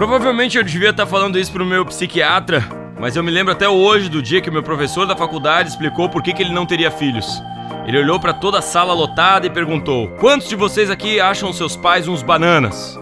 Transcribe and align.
Provavelmente 0.00 0.56
eu 0.56 0.64
devia 0.64 0.88
estar 0.88 1.04
falando 1.04 1.38
isso 1.38 1.52
pro 1.52 1.66
meu 1.66 1.84
psiquiatra, 1.84 2.66
mas 2.98 3.16
eu 3.16 3.22
me 3.22 3.30
lembro 3.30 3.52
até 3.52 3.68
hoje 3.68 4.08
do 4.08 4.22
dia 4.22 4.40
que 4.40 4.50
meu 4.50 4.62
professor 4.62 5.06
da 5.06 5.14
faculdade 5.14 5.68
explicou 5.68 6.08
por 6.08 6.22
que, 6.22 6.32
que 6.32 6.42
ele 6.42 6.54
não 6.54 6.64
teria 6.64 6.90
filhos. 6.90 7.42
Ele 7.86 7.98
olhou 7.98 8.18
para 8.18 8.32
toda 8.32 8.60
a 8.60 8.62
sala 8.62 8.94
lotada 8.94 9.46
e 9.46 9.50
perguntou: 9.50 10.08
Quantos 10.12 10.48
de 10.48 10.56
vocês 10.56 10.88
aqui 10.88 11.20
acham 11.20 11.52
seus 11.52 11.76
pais 11.76 12.08
uns 12.08 12.22
bananas? 12.22 12.98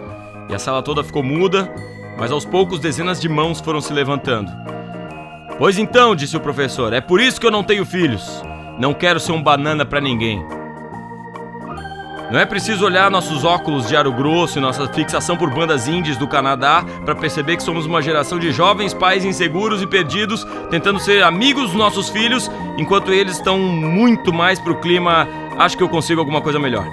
E 0.48 0.54
a 0.56 0.58
sala 0.58 0.82
toda 0.82 1.04
ficou 1.04 1.22
muda, 1.22 1.72
mas 2.18 2.32
aos 2.32 2.45
poucos 2.45 2.80
dezenas 2.80 3.20
de 3.20 3.28
mãos 3.28 3.60
foram 3.60 3.80
se 3.80 3.92
levantando. 3.92 4.50
Pois 5.56 5.78
então, 5.78 6.16
disse 6.16 6.36
o 6.36 6.40
professor, 6.40 6.92
é 6.92 7.00
por 7.00 7.20
isso 7.20 7.40
que 7.40 7.46
eu 7.46 7.52
não 7.52 7.62
tenho 7.62 7.86
filhos. 7.86 8.42
Não 8.76 8.92
quero 8.92 9.20
ser 9.20 9.30
um 9.30 9.40
banana 9.40 9.86
para 9.86 10.00
ninguém. 10.00 10.44
Não 12.30 12.38
é 12.38 12.45
preciso 12.45 12.84
olhar 12.84 13.10
nossos 13.10 13.42
óculos 13.42 13.88
de 13.88 13.96
aro 13.96 14.12
grosso 14.12 14.58
e 14.58 14.61
nossa 14.61 14.86
fixação 14.86 15.34
por 15.34 15.48
bandas 15.48 15.89
indies 15.89 16.18
do 16.18 16.29
Canadá 16.29 16.84
para 17.03 17.14
perceber 17.14 17.57
que 17.57 17.62
somos 17.62 17.86
uma 17.86 18.03
geração 18.03 18.39
de 18.39 18.53
jovens 18.53 18.93
pais 18.93 19.25
inseguros 19.25 19.80
e 19.80 19.86
perdidos, 19.86 20.46
tentando 20.70 21.00
ser 21.00 21.22
amigos 21.22 21.68
dos 21.68 21.75
nossos 21.75 22.11
filhos, 22.11 22.50
enquanto 22.76 23.14
eles 23.14 23.36
estão 23.36 23.58
muito 23.58 24.30
mais 24.30 24.58
pro 24.58 24.79
clima. 24.79 25.26
Acho 25.58 25.79
que 25.79 25.82
eu 25.82 25.89
consigo 25.89 26.20
alguma 26.20 26.43
coisa 26.43 26.58
melhor. 26.58 26.86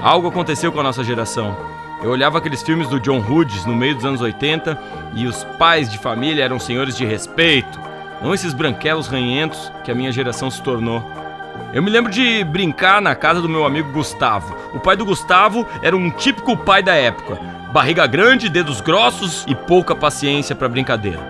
Algo 0.00 0.28
aconteceu 0.28 0.70
com 0.70 0.78
a 0.78 0.84
nossa 0.84 1.02
geração. 1.02 1.56
Eu 2.00 2.10
olhava 2.10 2.38
aqueles 2.38 2.62
filmes 2.62 2.88
do 2.88 3.00
John 3.00 3.18
Hughes 3.18 3.66
no 3.66 3.74
meio 3.74 3.96
dos 3.96 4.04
anos 4.04 4.20
80 4.20 4.78
e 5.14 5.26
os 5.26 5.42
pais 5.58 5.90
de 5.90 5.98
família 5.98 6.44
eram 6.44 6.60
senhores 6.60 6.96
de 6.96 7.04
respeito, 7.04 7.80
não 8.22 8.32
esses 8.32 8.54
branquelos 8.54 9.08
ranhentos 9.08 9.72
que 9.82 9.90
a 9.90 9.94
minha 9.94 10.12
geração 10.12 10.48
se 10.48 10.62
tornou. 10.62 11.02
Eu 11.72 11.82
me 11.82 11.90
lembro 11.90 12.10
de 12.10 12.44
brincar 12.44 13.02
na 13.02 13.14
casa 13.14 13.40
do 13.40 13.48
meu 13.48 13.66
amigo 13.66 13.92
Gustavo. 13.92 14.54
O 14.72 14.80
pai 14.80 14.96
do 14.96 15.04
Gustavo 15.04 15.66
era 15.82 15.96
um 15.96 16.10
típico 16.10 16.56
pai 16.56 16.82
da 16.82 16.94
época. 16.94 17.38
Barriga 17.72 18.06
grande, 18.06 18.48
dedos 18.48 18.80
grossos 18.80 19.44
e 19.48 19.54
pouca 19.54 19.96
paciência 19.96 20.54
para 20.54 20.68
brincadeira. 20.68 21.20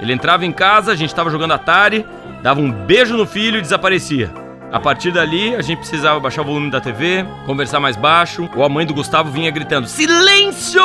Ele 0.00 0.12
entrava 0.12 0.46
em 0.46 0.52
casa, 0.52 0.92
a 0.92 0.96
gente 0.96 1.10
estava 1.10 1.30
jogando 1.30 1.52
Atari, 1.52 2.06
dava 2.42 2.60
um 2.60 2.72
beijo 2.72 3.16
no 3.16 3.26
filho 3.26 3.58
e 3.58 3.62
desaparecia. 3.62 4.32
A 4.72 4.80
partir 4.80 5.12
dali, 5.12 5.54
a 5.54 5.60
gente 5.60 5.80
precisava 5.80 6.18
baixar 6.18 6.40
o 6.40 6.46
volume 6.46 6.70
da 6.70 6.80
TV, 6.80 7.26
conversar 7.44 7.78
mais 7.78 7.94
baixo, 7.94 8.48
ou 8.56 8.64
a 8.64 8.70
mãe 8.70 8.86
do 8.86 8.94
Gustavo 8.94 9.30
vinha 9.30 9.50
gritando: 9.50 9.86
Silêncio! 9.86 10.82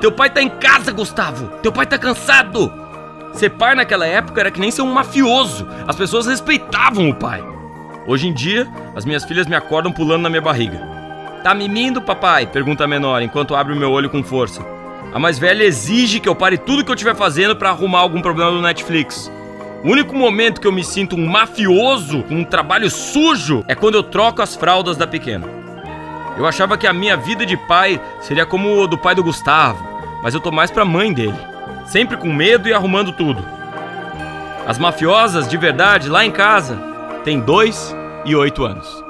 Teu 0.00 0.10
pai 0.10 0.28
tá 0.28 0.42
em 0.42 0.48
casa, 0.48 0.90
Gustavo! 0.90 1.46
Teu 1.62 1.70
pai 1.70 1.86
tá 1.86 1.96
cansado! 1.96 2.72
Ser 3.32 3.50
pai 3.50 3.76
naquela 3.76 4.06
época 4.06 4.40
era 4.40 4.50
que 4.50 4.60
nem 4.60 4.72
ser 4.72 4.82
um 4.82 4.92
mafioso. 4.92 5.68
As 5.86 5.94
pessoas 5.94 6.26
respeitavam 6.26 7.08
o 7.08 7.14
pai. 7.14 7.49
Hoje 8.10 8.26
em 8.26 8.32
dia, 8.32 8.66
as 8.96 9.04
minhas 9.04 9.22
filhas 9.22 9.46
me 9.46 9.54
acordam 9.54 9.92
pulando 9.92 10.22
na 10.22 10.28
minha 10.28 10.42
barriga. 10.42 10.80
Tá 11.44 11.54
mimindo, 11.54 12.02
papai? 12.02 12.44
Pergunta 12.44 12.82
a 12.82 12.88
menor, 12.88 13.22
enquanto 13.22 13.54
abre 13.54 13.72
o 13.72 13.76
meu 13.76 13.92
olho 13.92 14.10
com 14.10 14.20
força. 14.20 14.66
A 15.14 15.18
mais 15.20 15.38
velha 15.38 15.62
exige 15.62 16.18
que 16.18 16.28
eu 16.28 16.34
pare 16.34 16.58
tudo 16.58 16.84
que 16.84 16.90
eu 16.90 16.96
estiver 16.96 17.14
fazendo 17.14 17.54
para 17.54 17.70
arrumar 17.70 18.00
algum 18.00 18.20
problema 18.20 18.50
do 18.50 18.60
Netflix. 18.60 19.30
O 19.84 19.90
único 19.92 20.12
momento 20.12 20.60
que 20.60 20.66
eu 20.66 20.72
me 20.72 20.82
sinto 20.82 21.14
um 21.14 21.24
mafioso, 21.24 22.24
um 22.28 22.42
trabalho 22.42 22.90
sujo, 22.90 23.64
é 23.68 23.76
quando 23.76 23.94
eu 23.94 24.02
troco 24.02 24.42
as 24.42 24.56
fraldas 24.56 24.96
da 24.96 25.06
pequena. 25.06 25.46
Eu 26.36 26.44
achava 26.44 26.76
que 26.76 26.88
a 26.88 26.92
minha 26.92 27.16
vida 27.16 27.46
de 27.46 27.56
pai 27.56 28.00
seria 28.22 28.44
como 28.44 28.76
o 28.76 28.88
do 28.88 28.98
pai 28.98 29.14
do 29.14 29.22
Gustavo, 29.22 29.86
mas 30.20 30.34
eu 30.34 30.40
tô 30.40 30.50
mais 30.50 30.72
pra 30.72 30.84
mãe 30.84 31.12
dele. 31.12 31.38
Sempre 31.86 32.16
com 32.16 32.32
medo 32.32 32.68
e 32.68 32.72
arrumando 32.72 33.12
tudo. 33.12 33.46
As 34.66 34.80
mafiosas, 34.80 35.46
de 35.46 35.56
verdade, 35.56 36.08
lá 36.08 36.24
em 36.24 36.32
casa, 36.32 36.76
têm 37.22 37.38
dois 37.38 37.99
e 38.24 38.36
oito 38.36 38.64
anos. 38.64 39.09